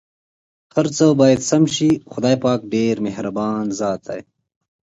[0.75, 4.21] هرڅه به سم شې٬ خدای پاک ډېر مهربان ذات دی.